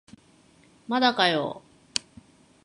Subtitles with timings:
[0.87, 1.61] まだかよ